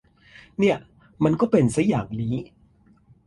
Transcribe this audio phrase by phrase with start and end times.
[0.59, 0.77] เนี่ย
[1.23, 2.35] มันก็เป็นซะอย่างนี้